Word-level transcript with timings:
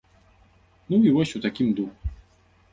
Ну 0.89 0.95
і 1.09 1.13
вось 1.17 1.35
у 1.35 1.39
такім 1.45 1.71
духу. 1.81 2.13